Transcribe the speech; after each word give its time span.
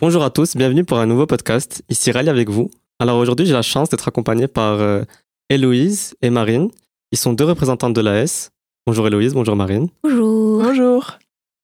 Bonjour 0.00 0.24
à 0.24 0.30
tous, 0.30 0.56
bienvenue 0.56 0.82
pour 0.82 0.98
un 0.98 1.04
nouveau 1.04 1.26
podcast. 1.26 1.82
Ici 1.90 2.10
Rally 2.10 2.30
avec 2.30 2.48
vous. 2.48 2.70
Alors 3.00 3.18
aujourd'hui, 3.18 3.44
j'ai 3.44 3.52
la 3.52 3.60
chance 3.60 3.90
d'être 3.90 4.08
accompagné 4.08 4.48
par 4.48 4.80
euh, 4.80 5.02
Héloïse 5.50 6.16
et 6.22 6.30
Marine. 6.30 6.70
Ils 7.12 7.18
sont 7.18 7.34
deux 7.34 7.44
représentantes 7.44 7.92
de 7.92 8.00
l'AS. 8.00 8.50
Bonjour 8.86 9.06
Héloïse, 9.06 9.34
bonjour 9.34 9.56
Marine. 9.56 9.88
Bonjour. 10.02 10.62
Bonjour. 10.62 11.18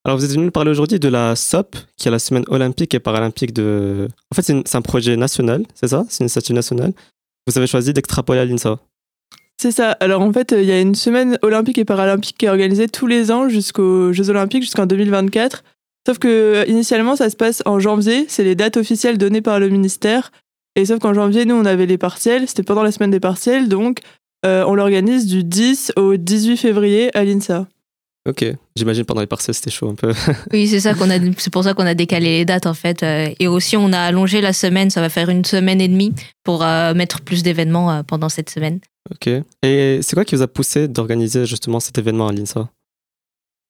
Alors 0.05 0.19
vous 0.19 0.25
êtes 0.27 0.33
venus 0.33 0.45
nous 0.45 0.51
parler 0.51 0.71
aujourd'hui 0.71 1.01
de 1.01 1.09
la 1.09 1.35
SOP, 1.35 1.77
qui 1.97 2.09
est 2.09 2.11
la 2.11 2.19
semaine 2.19 2.45
olympique 2.49 2.93
et 2.93 3.01
paralympique 3.01 3.55
de... 3.55 4.07
En 4.31 4.35
fait, 4.35 4.43
c'est 4.43 4.77
un 4.77 4.83
projet 4.83 5.17
national, 5.17 5.65
c'est 5.75 5.89
ça? 5.89 6.05
C'est 6.11 6.23
une 6.23 6.29
statue 6.29 6.53
nationale. 6.53 6.93
Vous 7.47 7.57
avez 7.57 7.67
choisi 7.67 7.95
d'extrapoler 7.95 8.41
à 8.41 8.45
l'INSA. 8.45 8.79
C'est 9.57 9.73
ça. 9.73 9.93
Alors 9.93 10.21
en 10.21 10.31
fait, 10.31 10.53
euh, 10.53 10.61
il 10.61 10.69
y 10.69 10.73
a 10.73 10.81
une 10.83 10.95
semaine 10.95 11.39
olympique 11.41 11.79
et 11.79 11.87
paralympique 11.87 12.37
qui 12.37 12.45
est 12.45 12.51
organisée 12.51 12.89
tous 12.89 13.07
les 13.07 13.31
ans 13.31 13.49
jusqu'aux 13.49 14.13
Jeux 14.13 14.29
olympiques, 14.29 14.63
jusqu'en 14.63 14.85
2024. 14.85 15.65
Sauf 16.07 16.19
que 16.19 16.29
euh, 16.29 16.65
initialement, 16.69 17.17
ça 17.17 17.29
se 17.29 17.37
passe 17.37 17.63
en 17.67 17.81
janvier. 17.81 18.27
C'est 18.29 18.45
les 18.45 18.55
dates 18.55 18.77
officielles 18.77 19.19
données 19.19 19.43
par 19.43 19.59
le 19.59 19.69
ministère. 19.69 20.31
Et 20.77 20.85
sauf 20.85 21.01
qu'en 21.01 21.13
janvier, 21.15 21.45
nous, 21.45 21.57
on 21.57 21.65
avait 21.65 21.87
les 21.87 21.99
partiels. 21.99 22.47
C'était 22.47 22.63
pendant 22.63 22.83
la 22.85 22.93
semaine 22.93 23.11
des 23.11 23.21
partiels. 23.21 23.69
Donc, 23.69 24.01
euh, 24.45 24.65
on 24.67 24.75
l'organise 24.75 25.27
du 25.27 25.43
10 25.43 25.93
au 25.97 26.17
18 26.17 26.57
février 26.59 27.17
à 27.17 27.25
l'INSA. 27.25 27.67
Ok, 28.29 28.45
j'imagine 28.75 29.05
pendant 29.05 29.21
les 29.21 29.29
partiels, 29.29 29.55
c'était 29.55 29.71
chaud 29.71 29.89
un 29.89 29.95
peu. 29.95 30.13
Oui, 30.53 30.67
c'est 30.67 30.81
ça 30.81 30.95
qu'on 30.95 31.11
a. 31.11 31.19
C'est 31.39 31.53
pour 31.53 31.63
ça 31.63 31.75
qu'on 31.75 31.87
a 31.87 31.95
décalé 31.95 32.39
les 32.39 32.45
dates 32.45 32.67
en 32.67 32.75
fait. 32.75 33.05
Euh, 33.05 33.29
Et 33.39 33.47
aussi, 33.47 33.77
on 33.77 33.93
a 33.93 34.01
allongé 34.01 34.41
la 34.41 34.53
semaine. 34.53 34.91
Ça 34.91 35.01
va 35.01 35.09
faire 35.09 35.29
une 35.29 35.45
semaine 35.45 35.81
et 35.81 35.87
demie 35.87 36.13
pour 36.43 36.65
euh, 36.65 36.93
mettre 36.93 37.21
plus 37.21 37.45
d'événements 37.45 37.91
euh, 37.93 38.03
pendant 38.03 38.29
cette 38.29 38.51
semaine. 38.51 38.81
ok. 39.13 39.31
Et 39.63 40.01
c'est 40.03 40.15
quoi 40.15 40.25
qui 40.25 40.35
vous 40.35 40.43
a 40.43 40.49
poussé 40.49 40.89
d'organiser 40.89 41.47
justement 41.47 41.79
cet 41.79 41.99
événement 41.99 42.27
à 42.27 42.33
l'INSA? 42.33 42.69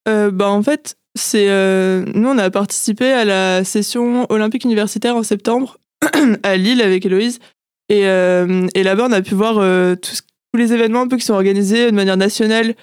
Euh, 0.08 0.30
bah, 0.30 0.48
en 0.48 0.62
fait, 0.62 0.96
euh, 1.34 2.04
nous, 2.14 2.28
on 2.28 2.38
a 2.38 2.50
participé 2.50 3.12
à 3.12 3.24
la 3.24 3.64
session 3.64 4.26
olympique 4.30 4.64
universitaire 4.64 5.16
en 5.16 5.22
septembre 5.22 5.78
à 6.42 6.56
Lille 6.56 6.82
avec 6.82 7.04
Héloïse. 7.06 7.38
Et, 7.88 8.06
euh, 8.06 8.66
et 8.74 8.82
là-bas, 8.82 9.06
on 9.08 9.12
a 9.12 9.22
pu 9.22 9.34
voir 9.34 9.58
euh, 9.58 9.94
tous 9.94 10.22
les 10.56 10.72
événements 10.72 11.06
qui 11.06 11.20
sont 11.20 11.34
organisés 11.34 11.90
de 11.90 11.96
manière 11.96 12.16
nationale 12.16 12.74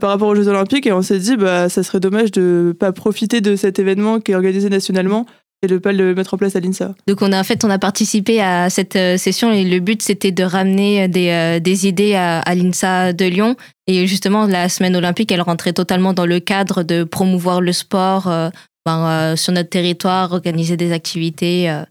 par 0.00 0.10
rapport 0.10 0.28
aux 0.28 0.34
Jeux 0.34 0.48
olympiques. 0.48 0.86
Et 0.86 0.92
on 0.92 1.02
s'est 1.02 1.18
dit, 1.18 1.36
bah, 1.36 1.68
ça 1.68 1.84
serait 1.84 2.00
dommage 2.00 2.32
de 2.32 2.74
pas 2.76 2.90
profiter 2.90 3.40
de 3.40 3.54
cet 3.54 3.78
événement 3.78 4.18
qui 4.18 4.32
est 4.32 4.34
organisé 4.34 4.68
nationalement 4.68 5.26
et 5.62 5.66
de 5.66 5.78
pas 5.78 5.92
le 5.92 6.14
mettre 6.14 6.34
en 6.34 6.36
place 6.36 6.54
à 6.56 6.60
l'INSA. 6.60 6.94
Donc, 7.06 7.22
on 7.22 7.32
a 7.32 7.40
en 7.40 7.44
fait, 7.44 7.64
on 7.64 7.70
a 7.70 7.78
participé 7.78 8.40
à 8.40 8.68
cette 8.70 8.96
euh, 8.96 9.16
session 9.16 9.52
et 9.52 9.64
le 9.64 9.80
but 9.80 10.02
c'était 10.02 10.32
de 10.32 10.44
ramener 10.44 11.08
des, 11.08 11.30
euh, 11.30 11.60
des 11.60 11.86
idées 11.86 12.14
à, 12.14 12.40
à 12.40 12.54
l'INSA 12.54 13.12
de 13.12 13.24
Lyon. 13.24 13.56
Et 13.86 14.06
justement, 14.06 14.46
la 14.46 14.68
semaine 14.68 14.96
olympique, 14.96 15.32
elle 15.32 15.42
rentrait 15.42 15.72
totalement 15.72 16.12
dans 16.12 16.26
le 16.26 16.40
cadre 16.40 16.82
de 16.82 17.04
promouvoir 17.04 17.60
le 17.60 17.72
sport 17.72 18.28
euh, 18.28 18.50
ben, 18.84 19.06
euh, 19.06 19.36
sur 19.36 19.52
notre 19.52 19.70
territoire, 19.70 20.32
organiser 20.32 20.76
des 20.76 20.92
activités. 20.92 21.70
euh, 21.70 21.82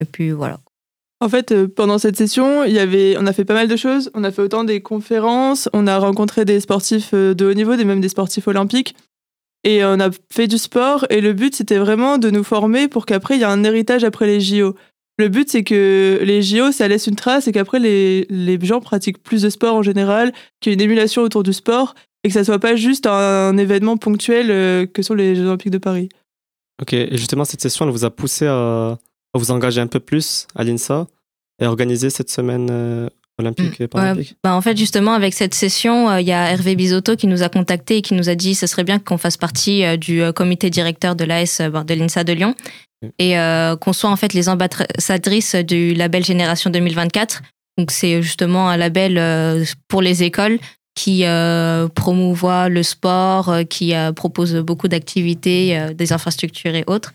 et 0.00 0.04
puis 0.04 0.30
voilà. 0.30 0.60
En 1.20 1.28
fait, 1.28 1.50
euh, 1.50 1.66
pendant 1.66 1.98
cette 1.98 2.16
session, 2.16 2.62
il 2.62 2.72
y 2.72 2.78
avait, 2.78 3.16
on 3.18 3.26
a 3.26 3.32
fait 3.32 3.44
pas 3.44 3.54
mal 3.54 3.66
de 3.66 3.74
choses. 3.76 4.08
On 4.14 4.22
a 4.22 4.30
fait 4.30 4.42
autant 4.42 4.62
des 4.62 4.80
conférences, 4.80 5.68
on 5.72 5.88
a 5.88 5.98
rencontré 5.98 6.44
des 6.44 6.60
sportifs 6.60 7.10
euh, 7.12 7.34
de 7.34 7.46
haut 7.46 7.54
niveau, 7.54 7.74
des 7.74 7.84
même 7.84 8.00
des 8.00 8.08
sportifs 8.08 8.46
olympiques, 8.46 8.94
et 9.64 9.84
on 9.84 10.00
a 10.00 10.10
fait 10.32 10.46
du 10.46 10.58
sport. 10.58 11.06
Et 11.10 11.20
le 11.20 11.32
but, 11.32 11.54
c'était 11.54 11.78
vraiment 11.78 12.18
de 12.18 12.30
nous 12.30 12.44
former 12.44 12.88
pour 12.88 13.06
qu'après, 13.06 13.36
il 13.36 13.40
y 13.40 13.42
ait 13.42 13.46
un 13.46 13.64
héritage 13.64 14.04
après 14.04 14.26
les 14.26 14.40
JO. 14.40 14.74
Le 15.18 15.28
but, 15.28 15.50
c'est 15.50 15.64
que 15.64 16.20
les 16.22 16.42
JO, 16.42 16.70
ça 16.70 16.86
laisse 16.86 17.06
une 17.08 17.16
trace 17.16 17.48
et 17.48 17.52
qu'après, 17.52 17.80
les, 17.80 18.26
les 18.30 18.58
gens 18.60 18.80
pratiquent 18.80 19.22
plus 19.22 19.42
de 19.42 19.50
sport 19.50 19.74
en 19.74 19.82
général, 19.82 20.32
qu'il 20.60 20.70
y 20.70 20.72
ait 20.72 20.76
une 20.76 20.82
émulation 20.82 21.22
autour 21.22 21.42
du 21.42 21.52
sport 21.52 21.94
et 22.24 22.28
que 22.28 22.34
ça 22.34 22.44
soit 22.44 22.58
pas 22.58 22.76
juste 22.76 23.06
un, 23.06 23.56
événement 23.56 23.96
ponctuel 23.96 24.50
euh, 24.50 24.86
que 24.86 25.02
sont 25.02 25.14
les 25.14 25.34
Jeux 25.34 25.46
Olympiques 25.46 25.72
de 25.72 25.78
Paris. 25.78 26.08
Ok, 26.80 26.92
et 26.92 27.16
justement, 27.16 27.44
cette 27.44 27.60
session, 27.60 27.84
elle 27.84 27.90
vous 27.90 28.04
a 28.04 28.10
poussé 28.10 28.46
à, 28.46 28.98
à 29.34 29.38
vous 29.38 29.50
engager 29.50 29.80
un 29.80 29.86
peu 29.86 30.00
plus 30.00 30.46
à 30.54 30.62
l'INSA 30.62 31.06
et 31.60 31.64
à 31.64 31.68
organiser 31.68 32.10
cette 32.10 32.30
semaine 32.30 32.68
euh, 32.70 33.08
olympique 33.38 33.80
et 33.80 33.88
paralympique 33.88 34.36
Bah, 34.42 34.54
en 34.54 34.60
fait, 34.60 34.76
justement, 34.76 35.12
avec 35.12 35.34
cette 35.34 35.54
session, 35.54 36.10
euh, 36.10 36.20
il 36.20 36.26
y 36.26 36.32
a 36.32 36.50
Hervé 36.50 36.76
Bisotto 36.76 37.16
qui 37.16 37.26
nous 37.26 37.42
a 37.42 37.48
contacté 37.48 37.98
et 37.98 38.02
qui 38.02 38.14
nous 38.14 38.28
a 38.28 38.34
dit 38.34 38.54
ce 38.54 38.66
serait 38.66 38.84
bien 38.84 38.98
qu'on 38.98 39.18
fasse 39.18 39.36
partie 39.36 39.84
euh, 39.84 39.96
du 39.96 40.22
euh, 40.22 40.32
comité 40.32 40.70
directeur 40.70 41.16
de 41.16 41.24
l'AS 41.24 41.60
euh, 41.60 41.82
de 41.82 41.94
l'INSA 41.94 42.24
de 42.24 42.32
Lyon 42.32 42.54
Ok. 43.04 43.12
et 43.20 43.36
qu'on 43.80 43.92
soit 43.92 44.10
en 44.10 44.16
fait 44.16 44.32
les 44.32 44.48
ambassadrices 44.48 45.54
du 45.54 45.94
label 45.94 46.24
Génération 46.24 46.68
2024. 46.68 47.42
Donc, 47.78 47.92
c'est 47.92 48.22
justement 48.22 48.68
un 48.68 48.76
label 48.76 49.64
pour 49.86 50.02
les 50.02 50.24
écoles 50.24 50.58
qui 50.96 51.22
promouvoit 51.94 52.68
le 52.68 52.82
sport, 52.82 53.54
qui 53.70 53.94
propose 54.16 54.56
beaucoup 54.56 54.88
d'activités, 54.88 55.78
des 55.94 56.12
infrastructures 56.12 56.74
et 56.74 56.82
autres. 56.88 57.12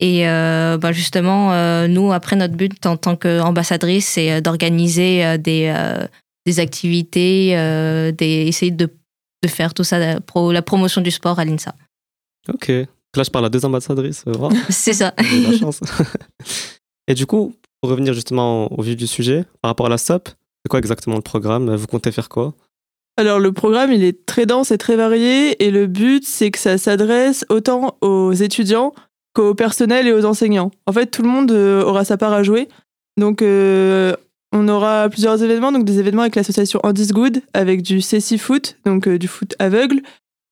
Et 0.00 0.28
euh, 0.28 0.78
bah, 0.78 0.92
justement, 0.92 1.52
euh, 1.52 1.88
nous, 1.88 2.12
après, 2.12 2.36
notre 2.36 2.54
but 2.54 2.86
en 2.86 2.96
tant 2.96 3.16
qu'ambassadrice, 3.16 4.06
c'est 4.06 4.32
euh, 4.32 4.40
d'organiser 4.40 5.24
euh, 5.24 5.38
des, 5.38 5.72
euh, 5.74 6.06
des 6.46 6.60
activités, 6.60 7.56
euh, 7.58 8.12
des, 8.12 8.46
essayer 8.46 8.70
de, 8.70 8.88
de 9.42 9.48
faire 9.48 9.74
tout 9.74 9.84
ça, 9.84 10.20
pro, 10.20 10.52
la 10.52 10.62
promotion 10.62 11.00
du 11.00 11.10
sport 11.10 11.38
à 11.40 11.44
l'INSA. 11.44 11.74
Ok. 12.48 12.68
Là, 12.68 13.22
je 13.24 13.30
parle 13.30 13.46
à 13.46 13.48
deux 13.48 13.64
ambassadrices. 13.64 14.24
wow. 14.26 14.50
C'est 14.68 14.92
ça. 14.92 15.14
La 15.18 15.58
chance. 15.58 15.80
Et 17.08 17.14
du 17.14 17.26
coup, 17.26 17.54
pour 17.80 17.90
revenir 17.90 18.14
justement 18.14 18.70
au 18.72 18.82
vif 18.82 18.96
du 18.96 19.06
sujet, 19.06 19.44
par 19.62 19.70
rapport 19.70 19.86
à 19.86 19.88
la 19.88 19.98
SOP, 19.98 20.28
c'est 20.28 20.68
quoi 20.68 20.78
exactement 20.78 21.16
le 21.16 21.22
programme? 21.22 21.74
Vous 21.74 21.86
comptez 21.86 22.12
faire 22.12 22.28
quoi? 22.28 22.54
Alors 23.16 23.40
le 23.40 23.52
programme, 23.52 23.92
il 23.92 24.04
est 24.04 24.26
très 24.26 24.46
dense 24.46 24.70
et 24.70 24.78
très 24.78 24.94
varié 24.94 25.64
et 25.64 25.72
le 25.72 25.88
but, 25.88 26.24
c'est 26.24 26.52
que 26.52 26.58
ça 26.58 26.78
s'adresse 26.78 27.44
autant 27.48 27.96
aux 28.00 28.32
étudiants 28.32 28.92
qu'au 29.34 29.54
personnel 29.54 30.06
et 30.06 30.12
aux 30.12 30.24
enseignants. 30.24 30.70
En 30.86 30.92
fait, 30.92 31.06
tout 31.06 31.22
le 31.22 31.28
monde 31.28 31.50
euh, 31.52 31.82
aura 31.82 32.04
sa 32.04 32.16
part 32.16 32.32
à 32.32 32.42
jouer. 32.42 32.68
Donc 33.18 33.42
euh, 33.42 34.14
on 34.52 34.68
aura 34.68 35.08
plusieurs 35.08 35.42
événements, 35.42 35.72
donc 35.72 35.84
des 35.84 35.98
événements 35.98 36.22
avec 36.22 36.36
l'association 36.36 36.80
Andy's 36.82 37.12
Good, 37.12 37.42
avec 37.52 37.82
du 37.82 38.00
CC 38.00 38.38
Foot, 38.38 38.78
donc 38.86 39.06
euh, 39.06 39.18
du 39.18 39.28
foot 39.28 39.54
aveugle, 39.58 40.00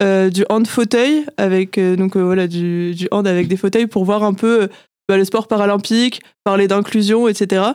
du 0.00 0.44
hand 0.50 0.66
fauteuil, 0.66 1.24
avec 1.38 1.80
donc 1.80 2.18
voilà 2.18 2.46
du, 2.46 2.94
hand 3.10 3.26
avec 3.26 3.48
des 3.48 3.56
fauteuils 3.56 3.86
pour 3.86 4.04
voir 4.04 4.24
un 4.24 4.34
peu 4.34 4.68
bah, 5.08 5.16
le 5.16 5.24
sport 5.24 5.48
paralympique, 5.48 6.20
parler 6.44 6.68
d'inclusion, 6.68 7.28
etc. 7.28 7.72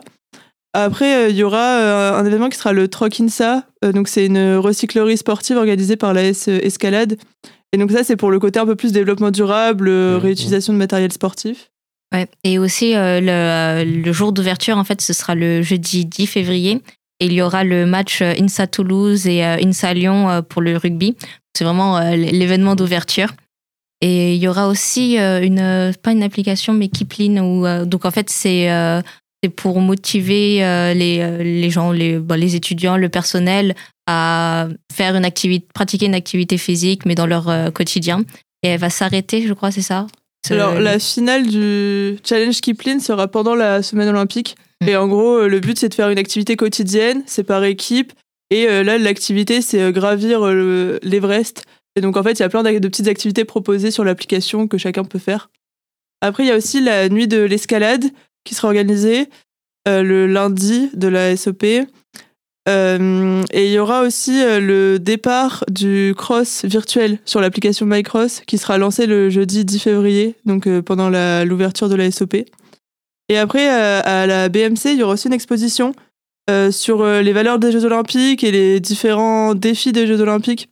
Après, 0.74 1.30
il 1.30 1.36
y 1.36 1.42
aura 1.42 2.16
un 2.16 2.24
événement 2.24 2.48
qui 2.48 2.56
sera 2.56 2.72
le 2.72 2.88
Troc-INSA. 2.88 3.64
Euh, 3.84 3.92
donc, 3.92 4.08
c'est 4.08 4.26
une 4.26 4.56
recyclerie 4.56 5.18
sportive 5.18 5.56
organisée 5.56 5.96
par 5.96 6.14
la 6.14 6.24
S 6.24 6.48
Escalade. 6.48 7.16
Et 7.72 7.78
donc, 7.78 7.90
ça, 7.90 8.04
c'est 8.04 8.16
pour 8.16 8.30
le 8.30 8.38
côté 8.38 8.60
un 8.60 8.66
peu 8.66 8.76
plus 8.76 8.92
développement 8.92 9.30
durable, 9.30 9.88
euh, 9.88 10.18
réutilisation 10.18 10.72
de 10.72 10.78
matériel 10.78 11.10
sportif. 11.10 11.70
Ouais. 12.12 12.28
Et 12.44 12.58
aussi, 12.58 12.94
euh, 12.94 13.20
le, 13.20 13.30
euh, 13.30 13.84
le 13.84 14.12
jour 14.12 14.32
d'ouverture, 14.32 14.76
en 14.76 14.84
fait, 14.84 15.00
ce 15.00 15.12
sera 15.12 15.34
le 15.34 15.62
jeudi 15.62 16.04
10 16.04 16.26
février. 16.26 16.82
Et 17.20 17.26
il 17.26 17.32
y 17.32 17.42
aura 17.42 17.64
le 17.64 17.86
match 17.86 18.20
INSA 18.20 18.66
Toulouse 18.66 19.26
et 19.26 19.44
INSA 19.44 19.94
Lyon 19.94 20.42
pour 20.48 20.60
le 20.60 20.76
rugby. 20.76 21.16
C'est 21.56 21.64
vraiment 21.64 21.96
euh, 21.96 22.16
l'événement 22.16 22.74
d'ouverture. 22.74 23.32
Et 24.00 24.34
il 24.34 24.42
y 24.42 24.48
aura 24.48 24.66
aussi 24.66 25.16
une, 25.16 25.92
pas 26.02 26.10
une 26.10 26.24
application, 26.24 26.72
mais 26.72 26.88
Kipling. 26.88 27.38
Où, 27.38 27.64
donc, 27.86 28.04
en 28.04 28.10
fait, 28.10 28.28
c'est 28.28 28.68
c'est 29.44 29.50
pour 29.50 29.80
motiver 29.80 30.56
les, 30.92 31.38
les 31.38 31.70
gens, 31.70 31.92
les, 31.92 32.18
bon, 32.18 32.34
les 32.34 32.56
étudiants, 32.56 32.96
le 32.96 33.08
personnel 33.08 33.76
à 34.06 34.68
faire 34.92 35.14
une 35.16 35.24
activité, 35.24 35.66
pratiquer 35.74 36.06
une 36.06 36.14
activité 36.14 36.58
physique, 36.58 37.06
mais 37.06 37.14
dans 37.14 37.26
leur 37.26 37.48
euh, 37.48 37.70
quotidien. 37.70 38.22
Et 38.62 38.68
elle 38.68 38.80
va 38.80 38.90
s'arrêter, 38.90 39.46
je 39.46 39.52
crois, 39.52 39.70
c'est 39.70 39.82
ça? 39.82 40.06
Alors, 40.50 40.74
la 40.74 40.98
finale 40.98 41.46
du 41.46 42.18
Challenge 42.24 42.60
Kipling 42.60 42.98
sera 43.00 43.28
pendant 43.28 43.54
la 43.54 43.82
semaine 43.82 44.08
olympique. 44.08 44.56
Mhm. 44.80 44.88
Et 44.88 44.96
en 44.96 45.06
gros, 45.06 45.36
euh, 45.38 45.48
le 45.48 45.60
but, 45.60 45.78
c'est 45.78 45.88
de 45.88 45.94
faire 45.94 46.10
une 46.10 46.18
activité 46.18 46.56
quotidienne, 46.56 47.22
c'est 47.26 47.44
par 47.44 47.62
équipe. 47.64 48.12
Et 48.50 48.68
euh, 48.68 48.82
là, 48.82 48.98
l'activité, 48.98 49.62
c'est 49.62 49.92
gravir 49.92 50.46
le- 50.46 50.98
l'Everest. 51.02 51.64
Et 51.94 52.00
donc, 52.00 52.16
en 52.16 52.22
fait, 52.22 52.32
il 52.32 52.40
y 52.40 52.44
a 52.44 52.48
plein 52.48 52.62
de 52.62 52.88
petites 52.88 53.08
activités 53.08 53.44
proposées 53.44 53.90
sur 53.90 54.02
l'application 54.04 54.66
que 54.66 54.78
chacun 54.78 55.04
peut 55.04 55.18
faire. 55.20 55.50
Après, 56.20 56.44
il 56.44 56.48
y 56.48 56.52
a 56.52 56.56
aussi 56.56 56.80
la 56.80 57.08
nuit 57.08 57.28
de 57.28 57.40
l'escalade 57.40 58.04
qui 58.44 58.54
sera 58.54 58.68
organisée 58.68 59.28
euh, 59.88 60.02
le 60.02 60.26
lundi 60.26 60.90
de 60.94 61.08
la 61.08 61.36
SOP. 61.36 61.64
Euh, 62.68 63.42
et 63.52 63.66
il 63.66 63.72
y 63.72 63.78
aura 63.78 64.02
aussi 64.02 64.40
euh, 64.42 64.60
le 64.60 64.98
départ 64.98 65.64
du 65.68 66.14
cross 66.16 66.64
virtuel 66.64 67.18
sur 67.24 67.40
l'application 67.40 67.86
MyCross 67.86 68.42
qui 68.46 68.56
sera 68.56 68.78
lancé 68.78 69.06
le 69.06 69.30
jeudi 69.30 69.64
10 69.64 69.80
février, 69.80 70.36
donc 70.44 70.68
euh, 70.68 70.80
pendant 70.80 71.10
l'ouverture 71.44 71.88
de 71.88 71.96
la 71.96 72.10
SOP. 72.10 72.36
Et 73.28 73.38
après, 73.38 73.68
à 73.68 74.26
la 74.26 74.48
BMC, 74.48 74.92
il 74.92 74.98
y 74.98 75.02
aura 75.02 75.14
aussi 75.14 75.28
une 75.28 75.32
exposition 75.32 75.94
sur 76.70 77.06
les 77.06 77.32
valeurs 77.32 77.58
des 77.58 77.72
Jeux 77.72 77.84
Olympiques 77.86 78.44
et 78.44 78.50
les 78.50 78.78
différents 78.78 79.54
défis 79.54 79.92
des 79.92 80.06
Jeux 80.06 80.20
Olympiques. 80.20 80.68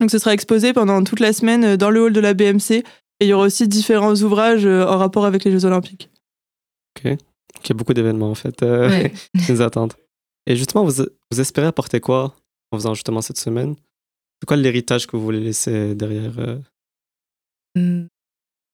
Donc 0.00 0.10
ce 0.10 0.18
sera 0.18 0.32
exposé 0.32 0.72
pendant 0.72 1.04
toute 1.04 1.20
la 1.20 1.34
semaine 1.34 1.76
dans 1.76 1.90
le 1.90 2.00
hall 2.00 2.12
de 2.14 2.20
la 2.20 2.32
BMC. 2.32 2.70
Et 2.70 2.84
il 3.20 3.26
y 3.26 3.32
aura 3.34 3.44
aussi 3.44 3.68
différents 3.68 4.14
ouvrages 4.14 4.64
en 4.64 4.96
rapport 4.96 5.26
avec 5.26 5.44
les 5.44 5.50
Jeux 5.50 5.66
Olympiques. 5.66 6.08
Il 7.04 7.70
y 7.70 7.72
a 7.72 7.74
beaucoup 7.74 7.94
d'événements 7.94 8.30
en 8.30 8.34
fait 8.34 8.62
euh, 8.62 8.88
Ouais. 8.88 9.12
qui 9.44 9.52
nous 9.52 9.62
attendent. 9.62 9.94
Et 10.46 10.56
justement, 10.56 10.84
vous, 10.84 11.04
vous 11.30 11.40
espérez 11.40 11.66
apporter 11.66 12.00
quoi 12.00 12.34
en 12.72 12.78
faisant 12.78 12.94
justement 12.94 13.20
cette 13.20 13.38
semaine? 13.38 13.74
C'est 14.40 14.46
quoi 14.46 14.56
l'héritage 14.56 15.06
que 15.06 15.16
vous 15.16 15.22
voulez 15.22 15.40
laisser 15.40 15.94
derrière 15.94 16.38
euh? 16.38 16.58
Hmm. 17.74 18.06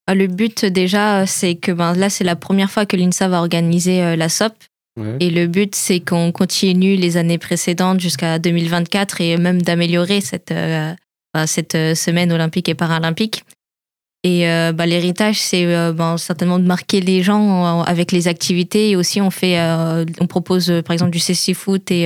Ah, 0.06 0.14
Le 0.14 0.26
but 0.26 0.64
déjà, 0.64 1.26
c'est 1.26 1.54
que 1.54 1.72
ben, 1.72 1.94
là, 1.94 2.10
c'est 2.10 2.24
la 2.24 2.36
première 2.36 2.70
fois 2.70 2.86
que 2.86 2.96
l'INSA 2.96 3.28
va 3.28 3.40
organiser 3.40 4.02
euh, 4.02 4.16
la 4.16 4.28
SOP. 4.28 4.54
Ouais. 4.98 5.16
Et 5.20 5.30
le 5.30 5.46
but, 5.46 5.74
c'est 5.74 6.00
qu'on 6.00 6.32
continue 6.32 6.96
les 6.96 7.16
années 7.16 7.38
précédentes 7.38 8.00
jusqu'à 8.00 8.38
2024 8.38 9.20
et 9.20 9.36
même 9.38 9.62
d'améliorer 9.62 10.20
cette, 10.20 10.50
euh, 10.50 10.92
ben, 11.32 11.46
cette 11.46 11.94
semaine 11.94 12.32
olympique 12.32 12.68
et 12.68 12.74
paralympique. 12.74 13.44
Et 14.24 14.48
euh, 14.48 14.72
ben, 14.72 14.86
l'héritage, 14.86 15.40
c'est 15.40 15.66
euh, 15.66 15.92
ben, 15.92 16.16
certainement 16.16 16.58
de 16.60 16.64
marquer 16.64 17.00
les 17.00 17.22
gens 17.22 17.82
avec 17.82 18.12
les 18.12 18.28
activités. 18.28 18.90
Et 18.90 18.96
aussi, 18.96 19.20
on, 19.20 19.30
fait, 19.30 19.58
euh, 19.58 20.04
on 20.20 20.26
propose 20.26 20.72
par 20.84 20.92
exemple 20.92 21.10
du 21.10 21.18
CC 21.18 21.54
foot 21.54 21.90
et, 21.90 22.04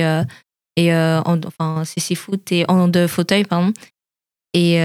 et 0.77 0.93
en- 0.93 1.39
enfin, 1.45 1.83
CC 1.85 2.17
et 2.51 2.65
en 2.67 2.87
de 2.87 3.07
fauteuil, 3.07 3.43
pardon. 3.43 3.71
Et 4.53 4.79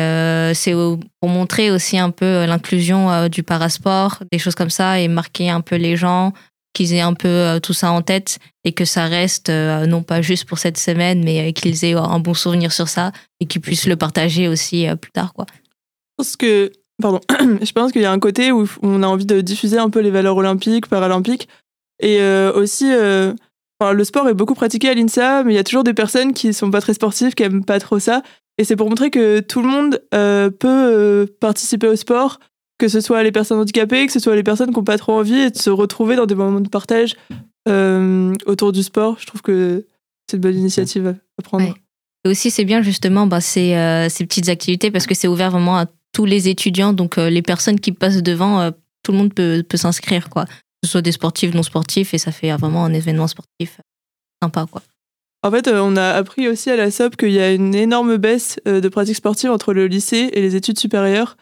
c'est 0.54 0.74
pour 0.74 1.30
montrer 1.30 1.70
aussi 1.70 1.98
un 1.98 2.10
peu 2.10 2.44
l'inclusion 2.44 3.28
du 3.28 3.42
parasport, 3.42 4.22
des 4.30 4.38
choses 4.38 4.54
comme 4.54 4.68
ça, 4.70 5.00
et 5.00 5.08
marquer 5.08 5.48
un 5.48 5.62
peu 5.62 5.76
les 5.76 5.96
gens, 5.96 6.34
qu'ils 6.74 6.92
aient 6.92 7.00
un 7.00 7.14
peu 7.14 7.58
tout 7.62 7.72
ça 7.72 7.92
en 7.92 8.02
tête 8.02 8.38
et 8.64 8.72
que 8.72 8.84
ça 8.84 9.06
reste 9.06 9.48
non 9.48 10.02
pas 10.02 10.20
juste 10.20 10.44
pour 10.44 10.58
cette 10.58 10.76
semaine, 10.76 11.24
mais 11.24 11.54
qu'ils 11.54 11.82
aient 11.86 11.94
un 11.94 12.18
bon 12.18 12.34
souvenir 12.34 12.72
sur 12.72 12.88
ça 12.88 13.12
et 13.40 13.46
qu'ils 13.46 13.62
puissent 13.62 13.86
le 13.86 13.96
partager 13.96 14.48
aussi 14.48 14.86
plus 15.00 15.12
tard. 15.12 15.32
Quoi. 15.32 15.46
Pense 16.18 16.36
que, 16.36 16.70
pardon, 17.00 17.20
je 17.62 17.72
pense 17.72 17.92
qu'il 17.92 18.02
y 18.02 18.06
a 18.06 18.12
un 18.12 18.18
côté 18.18 18.52
où 18.52 18.66
on 18.82 19.02
a 19.02 19.06
envie 19.06 19.26
de 19.26 19.40
diffuser 19.40 19.78
un 19.78 19.90
peu 19.90 20.00
les 20.00 20.10
valeurs 20.10 20.36
olympiques, 20.36 20.86
paralympiques, 20.86 21.48
et 22.00 22.20
euh, 22.20 22.52
aussi, 22.52 22.92
euh, 22.92 23.32
le 23.80 24.04
sport 24.04 24.28
est 24.28 24.34
beaucoup 24.34 24.54
pratiqué 24.54 24.88
à 24.88 24.94
l'INSA, 24.94 25.44
mais 25.44 25.52
il 25.52 25.56
y 25.56 25.60
a 25.60 25.64
toujours 25.64 25.84
des 25.84 25.94
personnes 25.94 26.34
qui 26.34 26.52
sont 26.52 26.70
pas 26.70 26.80
très 26.80 26.94
sportives, 26.94 27.34
qui 27.34 27.42
aiment 27.42 27.64
pas 27.64 27.78
trop 27.78 27.98
ça, 27.98 28.22
et 28.58 28.64
c'est 28.64 28.76
pour 28.76 28.88
montrer 28.88 29.10
que 29.10 29.40
tout 29.40 29.62
le 29.62 29.68
monde 29.68 30.02
euh, 30.14 30.50
peut 30.50 31.26
participer 31.40 31.88
au 31.88 31.96
sport, 31.96 32.40
que 32.78 32.88
ce 32.88 33.00
soit 33.00 33.22
les 33.22 33.32
personnes 33.32 33.58
handicapées, 33.58 34.06
que 34.06 34.12
ce 34.12 34.20
soit 34.20 34.34
les 34.34 34.42
personnes 34.42 34.70
qui 34.70 34.76
n'ont 34.76 34.84
pas 34.84 34.98
trop 34.98 35.12
envie, 35.12 35.38
et 35.38 35.50
de 35.50 35.58
se 35.58 35.70
retrouver 35.70 36.16
dans 36.16 36.26
des 36.26 36.34
moments 36.34 36.60
de 36.60 36.68
partage 36.68 37.16
autour 38.46 38.72
du 38.72 38.82
sport. 38.82 39.16
Je 39.20 39.26
trouve 39.26 39.40
que 39.40 39.86
c'est 40.28 40.36
une 40.36 40.42
bonne 40.42 40.56
initiative 40.56 41.14
à, 41.38 41.42
prendre. 41.42 41.74
Et 42.24 42.28
aussi, 42.28 42.50
c'est 42.50 42.64
bien 42.64 42.82
justement 42.82 43.26
bah, 43.26 43.40
ces, 43.40 44.06
ces 44.10 44.26
petites 44.26 44.48
activités 44.48 44.90
parce 44.90 45.06
que 45.06 45.14
c'est 45.14 45.28
ouvert 45.28 45.52
vraiment 45.52 45.78
à 45.78 45.86
tous 46.12 46.24
les 46.24 46.48
étudiants. 46.48 46.92
Donc, 46.92 47.18
euh, 47.18 47.30
les 47.30 47.42
personnes 47.42 47.80
qui 47.80 47.92
passent 47.92 48.22
devant, 48.22 48.60
euh, 48.60 48.70
tout 49.02 49.12
le 49.12 49.18
monde 49.18 49.34
peut, 49.34 49.64
peut 49.68 49.76
s'inscrire, 49.76 50.28
quoi. 50.28 50.44
Que 50.44 50.52
ce 50.84 50.90
soit 50.90 51.02
des 51.02 51.12
sportifs, 51.12 51.54
non 51.54 51.62
sportifs, 51.62 52.14
et 52.14 52.18
ça 52.18 52.32
fait 52.32 52.52
euh, 52.52 52.56
vraiment 52.56 52.84
un 52.84 52.92
événement 52.92 53.26
sportif 53.26 53.80
sympa, 54.42 54.66
quoi. 54.70 54.82
En 55.44 55.50
fait, 55.50 55.66
on 55.68 55.96
a 55.96 56.10
appris 56.10 56.46
aussi 56.46 56.70
à 56.70 56.76
la 56.76 56.92
SOP 56.92 57.16
qu'il 57.16 57.32
y 57.32 57.40
a 57.40 57.50
une 57.52 57.74
énorme 57.74 58.16
baisse 58.16 58.60
de 58.64 58.88
pratiques 58.88 59.16
sportives 59.16 59.50
entre 59.50 59.72
le 59.72 59.88
lycée 59.88 60.30
et 60.32 60.40
les 60.40 60.54
études 60.54 60.78
supérieures. 60.78 61.36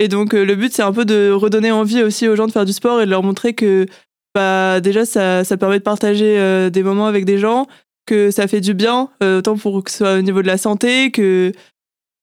Et 0.00 0.08
donc, 0.08 0.32
le 0.32 0.56
but, 0.56 0.72
c'est 0.72 0.82
un 0.82 0.92
peu 0.92 1.04
de 1.04 1.30
redonner 1.30 1.70
envie 1.70 2.02
aussi 2.02 2.26
aux 2.26 2.34
gens 2.34 2.48
de 2.48 2.52
faire 2.52 2.64
du 2.64 2.72
sport 2.72 3.00
et 3.00 3.04
de 3.04 3.10
leur 3.10 3.22
montrer 3.22 3.54
que 3.54 3.86
bah, 4.34 4.80
déjà, 4.80 5.04
ça, 5.04 5.44
ça 5.44 5.56
permet 5.56 5.78
de 5.78 5.84
partager 5.84 6.68
des 6.72 6.82
moments 6.82 7.06
avec 7.06 7.26
des 7.26 7.38
gens, 7.38 7.68
que 8.06 8.32
ça 8.32 8.48
fait 8.48 8.60
du 8.60 8.74
bien, 8.74 9.08
autant 9.22 9.56
pour 9.56 9.84
que 9.84 9.90
ce 9.92 9.98
soit 9.98 10.18
au 10.18 10.22
niveau 10.22 10.42
de 10.42 10.48
la 10.48 10.58
santé, 10.58 11.12
que. 11.12 11.52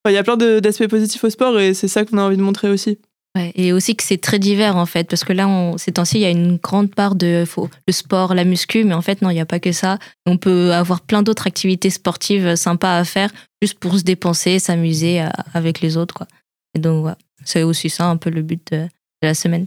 Il 0.08 0.14
y 0.14 0.18
a 0.18 0.24
plein 0.24 0.38
d'aspects 0.38 0.88
positifs 0.88 1.24
au 1.24 1.30
sport 1.30 1.60
et 1.60 1.74
c'est 1.74 1.88
ça 1.88 2.04
qu'on 2.06 2.18
a 2.18 2.24
envie 2.24 2.38
de 2.38 2.42
montrer 2.42 2.70
aussi. 2.70 2.98
Ouais, 3.38 3.52
et 3.56 3.72
aussi 3.72 3.96
que 3.96 4.04
c'est 4.04 4.18
très 4.18 4.40
divers 4.40 4.76
en 4.76 4.86
fait, 4.86 5.08
parce 5.08 5.24
que 5.24 5.32
là, 5.32 5.48
on, 5.48 5.78
ces 5.78 5.94
temps-ci, 5.94 6.18
il 6.18 6.22
y 6.22 6.26
a 6.26 6.30
une 6.32 6.58
grande 6.58 6.94
part 6.94 7.16
de 7.16 7.46
faut, 7.48 7.70
le 7.88 7.94
sport, 7.94 8.34
la 8.34 8.44
muscu, 8.44 8.84
mais 8.84 8.94
en 8.94 9.02
fait, 9.02 9.22
non, 9.22 9.30
il 9.30 9.36
n'y 9.36 9.40
a 9.40 9.46
pas 9.46 9.60
que 9.62 9.72
ça. 9.72 10.00
On 10.26 10.36
peut 10.38 10.74
avoir 10.74 11.00
plein 11.02 11.24
d'autres 11.24 11.48
activités 11.48 11.90
sportives 11.90 12.56
sympas 12.56 12.98
à 12.98 13.04
faire, 13.06 13.32
juste 13.62 13.80
pour 13.80 13.98
se 13.98 14.04
dépenser, 14.04 14.60
s'amuser 14.60 15.22
euh, 15.22 15.30
avec 15.54 15.80
les 15.80 15.96
autres, 15.96 16.14
quoi. 16.14 16.28
Et 16.76 16.80
donc, 16.80 17.06
ouais, 17.06 17.14
c'est 17.46 17.64
aussi 17.64 17.90
ça 17.90 18.08
un 18.08 18.18
peu 18.18 18.30
le 18.30 18.42
but 18.42 18.62
de, 18.74 18.80
de 18.80 18.90
la 19.22 19.34
semaine. 19.34 19.66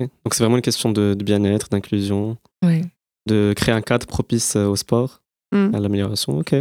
Donc 0.00 0.32
c'est 0.32 0.42
vraiment 0.42 0.56
une 0.56 0.62
question 0.62 0.90
de, 0.90 1.12
de 1.12 1.22
bien-être, 1.24 1.68
d'inclusion, 1.68 2.38
Ouais. 2.64 2.82
de 3.28 3.52
créer 3.54 3.74
un 3.74 3.82
cadre 3.82 4.06
propice 4.06 4.56
euh, 4.56 4.66
au 4.66 4.76
sport, 4.76 5.20
Mm. 5.52 5.74
à 5.74 5.80
l'amélioration. 5.80 6.38
Ok. 6.38 6.54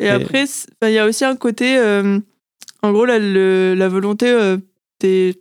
Et, 0.00 0.06
Et- 0.06 0.10
après, 0.10 0.44
il 0.82 0.90
y 0.90 0.98
a 0.98 1.06
aussi 1.06 1.24
un 1.24 1.36
côté, 1.36 1.76
euh, 1.78 2.18
en 2.82 2.92
gros, 2.92 3.04
la, 3.04 3.18
le- 3.18 3.74
la 3.76 3.88
volonté 3.88 4.26
euh, 4.28 4.56
des, 5.00 5.34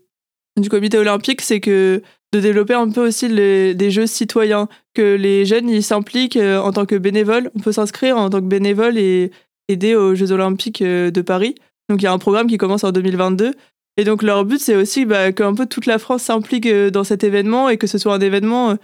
du 0.58 0.70
comité 0.70 0.98
olympique, 0.98 1.42
c'est 1.42 1.60
que 1.62 2.02
de 2.32 2.40
développer 2.40 2.74
un 2.76 2.90
peu 2.92 3.08
aussi 3.08 3.28
les- 3.28 3.74
des 3.74 3.90
jeux 3.90 4.06
citoyens, 4.06 4.68
que 4.94 5.16
les 5.16 5.46
jeunes 5.46 5.70
ils 5.70 5.82
s'impliquent 5.84 6.38
euh, 6.38 6.60
en 6.60 6.72
tant 6.72 6.86
que 6.86 6.96
bénévoles. 6.96 7.50
On 7.56 7.60
peut 7.60 7.72
s'inscrire 7.72 8.18
en 8.18 8.30
tant 8.30 8.40
que 8.42 8.46
bénévole 8.48 8.98
et 8.98 9.32
aider 9.68 9.96
aux 9.96 10.14
Jeux 10.16 10.32
olympiques 10.32 10.84
de 10.84 11.22
Paris. 11.22 11.56
Donc 11.90 12.02
il 12.02 12.06
y 12.06 12.08
a 12.08 12.12
un 12.14 12.18
programme 12.20 12.48
qui 12.48 12.58
commence 12.58 12.84
en 12.84 12.92
2022. 12.92 13.54
Et 13.98 14.04
donc 14.04 14.22
leur 14.24 14.46
but, 14.46 14.60
c'est 14.60 14.76
aussi 14.76 15.06
bah, 15.06 15.32
qu'un 15.32 15.54
peu 15.56 15.66
toute 15.66 15.86
la 15.86 15.98
France 16.00 16.24
s'implique 16.24 16.68
dans 16.70 17.04
cet 17.04 17.24
événement 17.24 17.70
et 17.70 17.78
que 17.78 17.88
ce 17.88 17.98
soit 17.98 18.14
un 18.14 18.20
événement 18.20 18.78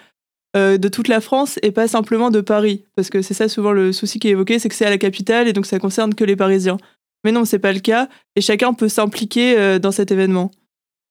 euh, 0.55 0.77
de 0.77 0.87
toute 0.87 1.09
la 1.09 1.19
France 1.19 1.59
et 1.63 1.71
pas 1.71 1.87
simplement 1.87 2.31
de 2.31 2.39
Paris. 2.39 2.85
Parce 2.95 3.09
que 3.09 3.21
c'est 3.21 3.33
ça 3.33 3.49
souvent 3.49 3.73
le 3.73 3.91
souci 3.91 4.19
qui 4.19 4.29
est 4.29 4.31
évoqué, 4.31 4.57
c'est 4.57 4.69
que 4.69 4.75
c'est 4.75 4.85
à 4.85 4.89
la 4.89 4.97
capitale 4.97 5.49
et 5.49 5.53
donc 5.53 5.65
ça 5.65 5.79
concerne 5.79 6.15
que 6.15 6.23
les 6.23 6.37
Parisiens. 6.37 6.77
Mais 7.25 7.33
non, 7.33 7.43
c'est 7.43 7.59
pas 7.59 7.73
le 7.73 7.79
cas 7.79 8.07
et 8.37 8.41
chacun 8.41 8.73
peut 8.73 8.87
s'impliquer 8.87 9.57
euh, 9.57 9.79
dans 9.79 9.91
cet 9.91 10.11
événement. 10.11 10.51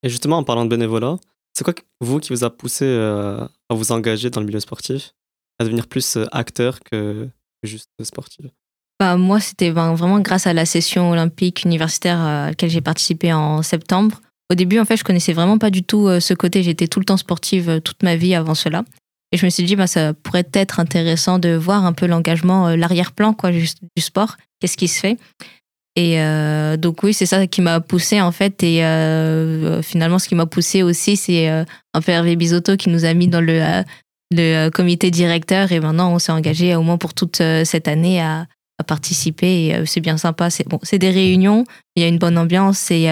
Et 0.03 0.09
justement, 0.09 0.39
en 0.39 0.45
parlant 0.45 0.65
de 0.65 0.71
bénévolat, 0.71 1.17
c'est 1.53 1.63
quoi, 1.63 1.75
vous, 2.01 2.21
qui 2.21 2.31
vous 2.31 2.43
a 2.43 2.49
poussé 2.49 2.87
euh, 2.87 3.47
à 3.69 3.75
vous 3.75 3.93
engager 3.93 4.31
dans 4.31 4.41
le 4.41 4.47
milieu 4.47 4.61
sportif, 4.61 5.13
à 5.59 5.65
devenir 5.65 5.89
plus 5.89 6.17
acteur 6.33 6.81
que 6.81 7.29
juste 7.63 7.91
sportif? 8.03 8.47
Bah, 8.99 9.19
moi, 9.19 9.41
c'était 9.41 9.73
ben, 9.73 9.95
vraiment 9.95 10.21
grâce 10.21 10.47
à 10.47 10.55
la 10.55 10.65
session 10.65 11.11
olympique 11.11 11.65
universitaire 11.65 12.19
à 12.19 12.47
laquelle 12.49 12.71
j'ai 12.71 12.81
participé 12.81 13.33
en 13.33 13.63
septembre. 13.63 14.21
Au 14.51 14.55
début, 14.55 14.79
en 14.79 14.85
fait, 14.87 14.97
je 14.97 15.05
connaissais 15.05 15.33
vraiment 15.33 15.59
pas 15.59 15.71
du 15.71 15.83
tout 15.83 16.09
ce 16.21 16.35
côté. 16.35 16.63
J'étais 16.63 16.87
tout 16.87 17.01
le 17.01 17.05
temps 17.05 17.17
sportive 17.17 17.81
toute 17.83 18.03
ma 18.03 18.15
vie 18.15 18.35
avant 18.35 18.55
cela. 18.55 18.85
Et 19.35 19.37
je 19.37 19.45
me 19.45 19.51
suis 19.51 19.65
dit, 19.65 19.75
bah, 19.75 19.89
ça 19.89 20.15
pourrait 20.15 20.47
être 20.53 20.79
intéressant 20.79 21.41
de 21.41 21.57
voir 21.57 21.85
un 21.85 21.93
peu 21.93 22.07
l'engagement, 22.07 22.69
euh, 22.69 22.77
l'arrière-plan 22.77 23.33
quoi, 23.33 23.51
du 23.51 23.67
sport. 23.99 24.37
Qu'est-ce 24.61 24.77
qui 24.77 24.87
se 24.87 25.01
fait? 25.01 25.19
Et 25.97 26.21
euh, 26.21 26.77
donc, 26.77 27.03
oui, 27.03 27.13
c'est 27.13 27.27
ça 27.27 27.45
qui 27.49 27.61
m'a 27.61 27.81
poussé 27.81 28.21
en 28.21 28.31
fait. 28.31 28.63
Et 28.63 28.85
euh, 28.85 29.83
finalement, 29.83 30.21
ce 30.21 30.29
qui 30.29 30.37
m'a 30.37 30.47
poussé 30.47 30.85
aussi, 30.85 31.17
c'est 31.17 31.49
un 31.49 32.01
peu 32.01 32.13
Hervé 32.13 32.37
Bisotto 32.37 32.77
qui 32.77 32.91
nous 32.91 33.05
a 33.05 33.13
mis 33.13 33.27
dans 33.27 33.41
le, 33.41 34.71
comité 34.71 35.11
directeur. 35.11 35.73
Et 35.73 35.81
maintenant, 35.81 36.13
on 36.13 36.21
s'est 36.21 36.31
engagé 36.31 36.77
au 36.77 36.83
moins 36.83 36.97
pour 36.97 37.13
toute 37.13 37.43
cette 37.65 37.89
année 37.89 38.21
à, 38.21 38.47
participer. 38.87 39.67
Et 39.67 39.87
c'est 39.87 40.01
bien 40.01 40.17
sympa. 40.17 40.49
C'est 40.49 40.69
bon, 40.69 40.79
c'est 40.85 40.99
des 40.99 41.11
réunions. 41.11 41.65
Il 41.97 42.05
y 42.05 42.07
a 42.07 42.09
une 42.09 42.19
bonne 42.19 42.39
ambiance. 42.39 42.93
Et 42.93 43.09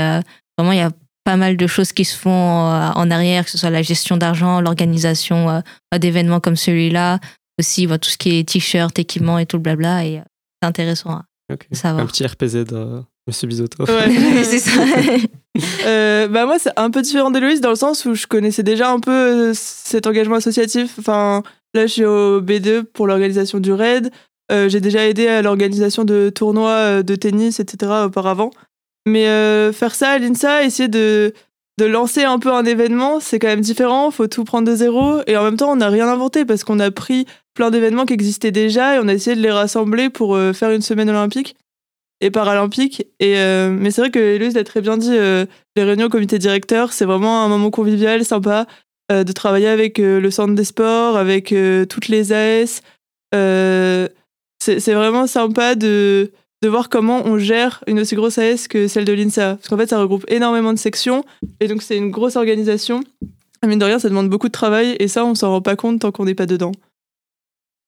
vraiment, 0.57 0.71
il 0.71 0.79
y 0.79 0.83
a 0.83 0.93
pas 1.25 1.37
mal 1.37 1.57
de 1.57 1.67
choses 1.67 1.93
qui 1.93 2.05
se 2.05 2.17
font 2.17 2.31
euh, 2.31 2.91
en 2.95 3.11
arrière, 3.11 3.45
que 3.45 3.51
ce 3.51 3.59
soit 3.59 3.71
la 3.71 3.83
gestion 3.83 4.17
d'argent, 4.17 4.61
l'organisation 4.61 5.51
euh, 5.51 5.99
d'événements 5.99 6.41
comme 6.41 6.57
celui-là, 6.57 7.19
aussi 7.59 7.87
bah, 7.87 7.99
tout 7.99 8.11
ce 8.11 8.19
qui 8.19 8.39
est 8.39 8.49
t-shirt, 8.49 8.99
équipement 8.99 9.39
et 9.39 9.47
tout 9.47 9.57
le 9.57 9.63
blabla. 9.63 10.05
Et 10.05 10.19
euh, 10.19 10.23
c'est 10.61 10.69
intéressant. 10.69 11.23
à 11.51 11.57
savoir. 11.73 12.05
Un 12.05 12.07
petit 12.07 12.27
RPZ 12.27 12.65
de 12.65 13.03
Monsieur 13.27 13.47
Bisotto. 13.47 13.85
Ouais. 13.85 14.45
c'est 14.45 14.59
ça. 14.59 14.73
Euh, 15.85 16.29
bah 16.29 16.47
moi, 16.47 16.59
c'est 16.59 16.71
un 16.79 16.91
peu 16.91 17.03
différent 17.03 17.31
d'Héloïse 17.31 17.61
dans 17.61 17.69
le 17.69 17.77
sens 17.77 18.07
où 18.07 18.15
je 18.15 18.27
connaissais 18.27 18.63
déjà 18.63 18.91
un 18.91 19.01
peu 19.01 19.11
euh, 19.51 19.53
cet 19.55 20.07
engagement 20.07 20.37
associatif. 20.37 20.95
Enfin, 20.99 21.43
là, 21.75 21.87
je 21.87 21.93
suis 21.93 22.05
au 22.07 22.41
B2 22.41 22.85
pour 22.85 23.07
l'organisation 23.07 23.61
du 23.61 23.71
RAID. 23.71 24.11
Euh, 24.51 24.71
J'ai 24.71 24.81
déjà 24.81 25.07
aidé 25.07 25.29
à 25.29 25.43
l'organisation 25.43 26.05
de 26.05 26.31
tournois 26.35 26.71
euh, 26.71 27.03
de 27.03 27.15
tennis, 27.17 27.61
etc. 27.61 27.93
auparavant. 28.07 28.51
Mais 29.07 29.27
euh, 29.27 29.73
faire 29.73 29.95
ça 29.95 30.11
à 30.11 30.19
l'INSA, 30.19 30.65
essayer 30.65 30.89
de, 30.89 31.33
de 31.79 31.85
lancer 31.85 32.23
un 32.25 32.39
peu 32.39 32.53
un 32.53 32.65
événement, 32.65 33.21
c'est 33.21 33.39
quand 33.39 33.49
même 33.49 33.61
différent. 33.61 34.11
faut 34.11 34.29
tout 34.29 34.45
prendre 34.45 34.69
de 34.69 34.77
zéro. 34.77 35.21
Et 35.27 35.37
en 35.37 35.45
même 35.45 35.57
temps, 35.57 35.73
on 35.73 35.77
n'a 35.77 35.89
rien 35.89 36.09
inventé 36.09 36.45
parce 36.45 36.65
qu'on 36.65 36.81
a 36.81 36.91
pris 36.91 37.27
plein 37.55 37.71
d'événements 37.71 38.07
qui 38.07 38.15
existaient 38.15 38.53
déjà 38.53 38.97
et 38.97 38.99
on 38.99 39.09
a 39.09 39.15
essayé 39.15 39.37
de 39.37 39.43
les 39.43 39.51
rassembler 39.51 40.09
pour 40.09 40.37
euh, 40.37 40.53
faire 40.53 40.71
une 40.71 40.83
semaine 40.83 41.11
olympique 41.11 41.57
et 42.21 42.31
paralympique. 42.31 43.07
Et, 43.19 43.39
euh, 43.39 43.71
mais 43.71 43.91
c'est 43.91 44.03
vrai 44.03 44.11
que 44.11 44.21
Héloïse 44.21 44.55
l'a 44.55 44.65
très 44.65 44.81
bien 44.81 44.97
dit, 44.97 45.11
les 45.11 45.83
réunions 45.83 46.07
au 46.07 46.11
comité 46.11 46.39
directeur, 46.39 46.93
c'est 46.93 47.05
vraiment 47.05 47.45
un 47.45 47.49
moment 47.49 47.71
convivial, 47.71 48.25
sympa, 48.25 48.67
de 49.11 49.33
travailler 49.33 49.67
avec 49.67 49.99
le 49.99 50.31
centre 50.31 50.55
des 50.55 50.63
sports, 50.63 51.17
avec 51.17 51.53
toutes 51.89 52.07
les 52.07 52.33
AS. 52.33 52.81
C'est 53.33 54.95
vraiment 54.95 55.27
sympa 55.27 55.75
de, 55.75 56.31
de 56.63 56.69
voir 56.69 56.89
comment 56.89 57.27
on 57.27 57.39
gère 57.39 57.83
une 57.87 58.01
aussi 58.01 58.15
grosse 58.15 58.39
AS 58.39 58.69
que 58.69 58.89
celle 58.89 59.05
de 59.05 59.13
l'INSA. 59.13 59.57
Parce 59.57 59.69
qu'en 59.69 59.77
fait, 59.77 59.89
ça 59.89 60.01
regroupe 60.01 60.25
énormément 60.29 60.73
de 60.73 60.79
sections, 60.79 61.25
et 61.61 61.69
donc 61.69 61.83
c'est 61.83 61.97
une 61.97 62.11
grosse 62.11 62.37
organisation. 62.37 63.03
Et 63.63 63.67
Mine 63.67 63.79
de 63.79 63.85
rien, 63.85 63.99
ça 63.99 64.09
demande 64.09 64.29
beaucoup 64.29 64.49
de 64.49 64.53
travail, 64.53 64.97
et 64.99 65.09
ça, 65.09 65.25
on 65.25 65.35
s'en 65.35 65.51
rend 65.51 65.63
pas 65.63 65.77
compte 65.77 66.01
tant 66.01 66.13
qu'on 66.13 66.25
n'est 66.25 66.35
pas 66.35 66.47
dedans. 66.47 66.73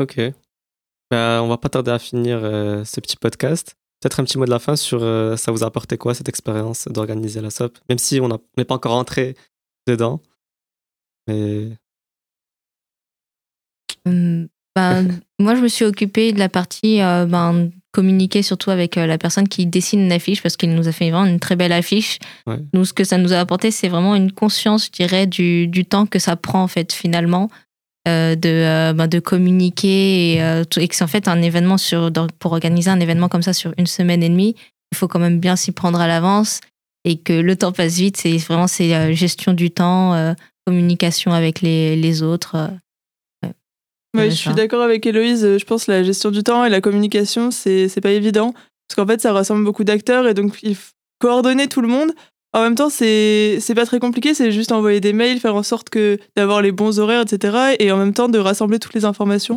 Ok. 0.00 0.20
Bah, 1.10 1.40
on 1.42 1.48
va 1.48 1.58
pas 1.58 1.68
tarder 1.68 1.92
à 1.92 1.98
finir 1.98 2.40
euh, 2.42 2.84
ce 2.84 3.00
petit 3.00 3.16
podcast. 3.16 3.76
Peut-être 4.00 4.20
un 4.20 4.24
petit 4.24 4.38
mot 4.38 4.44
de 4.44 4.50
la 4.50 4.58
fin 4.58 4.76
sur 4.76 5.02
euh, 5.02 5.36
ça 5.36 5.52
vous 5.52 5.62
a 5.62 5.66
apporté 5.66 5.96
quoi 5.96 6.14
cette 6.14 6.28
expérience 6.28 6.88
d'organiser 6.88 7.40
la 7.40 7.50
SOP, 7.50 7.78
même 7.88 7.98
si 7.98 8.20
on 8.20 8.28
n'est 8.58 8.64
pas 8.64 8.74
encore 8.74 8.92
rentré 8.92 9.36
dedans. 9.86 10.20
Mais 11.26 11.78
Hum, 14.06 14.48
ben, 14.76 15.20
moi, 15.38 15.54
je 15.54 15.62
me 15.62 15.68
suis 15.68 15.84
occupée 15.84 16.32
de 16.32 16.38
la 16.38 16.48
partie 16.48 17.00
euh, 17.00 17.26
ben, 17.26 17.70
communiquer 17.94 18.42
surtout 18.42 18.70
avec 18.70 18.96
la 18.96 19.16
personne 19.18 19.48
qui 19.48 19.66
dessine 19.66 20.00
une 20.00 20.12
affiche 20.12 20.42
parce 20.42 20.56
qu'il 20.56 20.74
nous 20.74 20.88
a 20.88 20.92
fait 20.92 21.10
vraiment 21.10 21.24
une 21.30 21.38
très 21.40 21.56
belle 21.56 21.72
affiche. 21.72 22.18
Ouais. 22.46 22.58
Nous, 22.74 22.84
ce 22.84 22.92
que 22.92 23.04
ça 23.04 23.16
nous 23.18 23.32
a 23.32 23.38
apporté, 23.38 23.70
c'est 23.70 23.88
vraiment 23.88 24.14
une 24.16 24.32
conscience, 24.32 24.86
je 24.86 24.90
dirais, 24.90 25.26
du, 25.26 25.68
du 25.68 25.84
temps 25.84 26.04
que 26.06 26.18
ça 26.18 26.34
prend 26.36 26.62
en 26.62 26.68
fait 26.68 26.92
finalement 26.92 27.48
euh, 28.06 28.34
de, 28.34 28.48
euh, 28.50 28.92
ben, 28.92 29.06
de 29.06 29.20
communiquer 29.20 30.34
et, 30.34 30.42
euh, 30.42 30.64
que 30.64 30.94
c'est 30.94 31.04
en 31.04 31.06
fait 31.06 31.28
un 31.28 31.40
événement 31.40 31.78
sur, 31.78 32.10
dans- 32.10 32.26
pour 32.40 32.52
organiser 32.52 32.90
un 32.90 33.00
événement 33.00 33.28
comme 33.28 33.42
ça 33.42 33.52
sur 33.54 33.72
une 33.78 33.86
semaine 33.86 34.22
et 34.22 34.28
demie, 34.28 34.54
il 34.92 34.98
faut 34.98 35.08
quand 35.08 35.20
même 35.20 35.40
bien 35.40 35.56
s'y 35.56 35.72
prendre 35.72 36.00
à 36.00 36.06
l'avance 36.06 36.60
et 37.04 37.16
que 37.16 37.32
le 37.32 37.56
temps 37.56 37.72
passe 37.72 37.96
vite. 37.96 38.16
C'est 38.16 38.36
vraiment 38.38 38.66
c'est 38.66 38.94
euh, 38.94 39.14
gestion 39.14 39.52
du 39.54 39.70
temps, 39.70 40.14
euh, 40.14 40.34
communication 40.66 41.32
avec 41.32 41.60
les, 41.62 41.96
les 41.96 42.22
autres. 42.22 42.70
Ouais, 44.14 44.30
je 44.30 44.36
suis 44.36 44.54
d'accord 44.54 44.82
avec 44.82 45.04
Héloïse. 45.06 45.58
Je 45.58 45.64
pense 45.64 45.86
que 45.86 45.92
la 45.92 46.02
gestion 46.02 46.30
du 46.30 46.42
temps 46.42 46.64
et 46.64 46.70
la 46.70 46.80
communication, 46.80 47.50
c'est 47.50 48.00
pas 48.02 48.12
évident. 48.12 48.52
Parce 48.88 48.96
qu'en 48.96 49.06
fait, 49.06 49.20
ça 49.20 49.32
rassemble 49.32 49.64
beaucoup 49.64 49.84
d'acteurs 49.84 50.26
et 50.28 50.34
donc 50.34 50.58
il 50.62 50.74
faut 50.76 50.92
coordonner 51.18 51.68
tout 51.68 51.80
le 51.80 51.88
monde. 51.88 52.12
En 52.52 52.62
même 52.62 52.76
temps, 52.76 52.90
c'est 52.90 53.58
c'est 53.60 53.74
pas 53.74 53.86
très 53.86 53.98
compliqué, 53.98 54.32
c'est 54.34 54.52
juste 54.52 54.70
envoyer 54.70 55.00
des 55.00 55.12
mails, 55.12 55.40
faire 55.40 55.56
en 55.56 55.64
sorte 55.64 55.88
que 55.90 56.18
d'avoir 56.36 56.62
les 56.62 56.70
bons 56.70 57.00
horaires, 57.00 57.22
etc. 57.22 57.74
Et 57.80 57.90
en 57.90 57.96
même 57.96 58.12
temps, 58.14 58.28
de 58.28 58.38
rassembler 58.38 58.78
toutes 58.78 58.94
les 58.94 59.04
informations. 59.04 59.56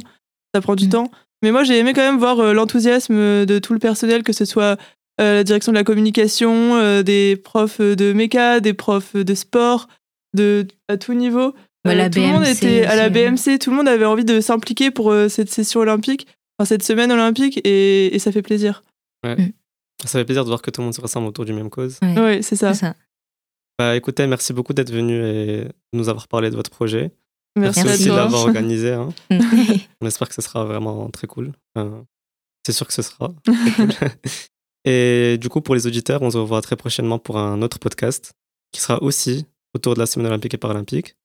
Ça 0.56 0.62
prend 0.62 0.76
du 0.76 0.88
Mm. 0.88 0.92
temps. 0.92 1.12
Mais 1.44 1.52
moi, 1.52 1.64
j'ai 1.64 1.78
aimé 1.78 1.94
quand 1.94 2.02
même 2.02 2.18
voir 2.18 2.40
euh, 2.40 2.54
l'enthousiasme 2.54 3.46
de 3.46 3.60
tout 3.60 3.74
le 3.74 3.80
personnel, 3.80 4.24
que 4.24 4.34
ce 4.34 4.46
soit 4.46 4.80
euh, 5.22 5.36
la 5.36 5.44
direction 5.44 5.72
de 5.72 5.78
la 5.78 5.84
communication, 5.84 6.76
euh, 6.78 7.04
des 7.04 7.36
profs 7.36 7.82
de 7.82 8.14
méca, 8.14 8.60
des 8.60 8.74
profs 8.74 9.16
de 9.16 9.36
sport, 9.36 9.88
de, 10.36 10.66
à 10.88 10.98
tout 10.98 11.14
niveau. 11.14 11.54
Ouais, 11.88 11.96
la 11.96 12.10
tout 12.10 12.20
le 12.20 12.28
monde 12.28 12.44
BMC 12.44 12.52
était 12.58 12.86
à 12.86 12.96
la 12.96 13.06
hein. 13.06 13.10
BMC, 13.10 13.60
tout 13.60 13.70
le 13.72 13.76
monde 13.76 13.88
avait 13.88 14.06
envie 14.06 14.26
de 14.26 14.40
s'impliquer 14.42 14.92
pour 14.92 15.12
euh, 15.12 15.30
cette 15.30 15.50
session 15.50 15.80
olympique, 15.82 16.28
enfin 16.58 16.66
cette 16.68 16.84
semaine 16.84 17.12
olympique, 17.12 17.60
et, 17.64 18.16
et 18.16 18.20
ça 18.20 18.32
fait 18.32 18.42
plaisir. 18.42 18.84
Ça 19.24 20.08
fait 20.20 20.26
plaisir 20.26 20.44
de 20.44 20.50
voir 20.50 20.62
que 20.62 20.70
tout 20.72 20.82
le 20.82 20.86
monde 20.86 20.94
se 20.94 21.02
ressemble 21.02 21.28
autour 21.28 21.46
du 21.46 21.54
même 21.54 21.70
cause. 21.70 21.98
Ouais, 22.02 22.16
Oui, 22.38 22.44
c'est 22.44 22.56
ça. 22.56 22.72
Bah, 23.80 23.96
écoutez, 23.96 24.26
merci 24.28 24.54
beaucoup 24.54 24.74
d'être 24.74 24.92
venu 24.92 25.14
et 25.26 25.64
de 25.66 25.72
nous 25.94 26.10
avoir 26.10 26.28
parlé 26.28 26.50
de 26.50 26.56
votre 26.56 26.70
projet. 26.72 27.12
Merci, 27.58 27.84
Merci. 27.84 28.02
aussi 28.02 28.10
de 28.10 28.16
l'avoir 28.16 28.42
organisé. 28.48 28.94
hein. 28.94 29.10
On 30.02 30.06
espère 30.08 30.30
que 30.30 30.36
ce 30.36 30.42
sera 30.42 30.64
vraiment 30.66 31.10
très 31.10 31.28
cool. 31.28 31.52
Enfin, 31.76 32.06
c'est 32.66 32.74
sûr 32.74 32.88
que 32.88 32.94
ce 32.94 33.02
sera. 33.02 33.34
cool. 33.46 33.90
Et 34.86 35.38
du 35.40 35.50
coup, 35.50 35.62
pour 35.62 35.76
les 35.76 35.86
auditeurs, 35.88 36.22
on 36.22 36.32
se 36.32 36.38
revoit 36.38 36.62
très 36.62 36.76
prochainement 36.76 37.20
pour 37.20 37.38
un 37.38 37.62
autre 37.62 37.80
podcast 37.80 38.34
qui 38.72 38.82
sera 38.82 39.02
aussi 39.04 39.46
autour 39.76 39.96
de 39.96 40.00
la 40.00 40.06
semaine 40.06 40.28
olympique 40.28 40.54
et 40.54 40.58
paralympique 40.58 41.16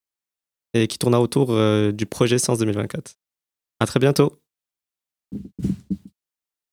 et 0.75 0.87
qui 0.87 0.99
tournera 0.99 1.21
autour 1.21 1.50
euh, 1.50 1.93
du 1.93 2.07
projet 2.07 2.38
Science 2.38 2.59
2024. 2.59 3.17
À 3.81 3.87
très 3.87 4.00
bientôt. 4.00 4.38